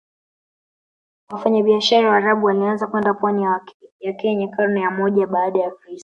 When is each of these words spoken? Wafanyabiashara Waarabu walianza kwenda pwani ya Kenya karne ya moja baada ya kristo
Wafanyabiashara 1.29 2.09
Waarabu 2.09 2.45
walianza 2.45 2.87
kwenda 2.87 3.13
pwani 3.13 3.43
ya 3.99 4.13
Kenya 4.13 4.47
karne 4.47 4.81
ya 4.81 4.91
moja 4.91 5.27
baada 5.27 5.59
ya 5.59 5.71
kristo 5.71 5.99